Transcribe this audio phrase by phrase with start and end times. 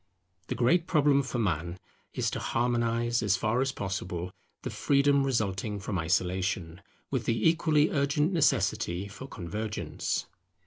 [0.47, 1.77] The great problem for man
[2.15, 4.31] is to harmonize, as far as possible,
[4.63, 6.81] the freedom resulting from isolation,
[7.11, 10.25] with the equally urgent necessity for convergence.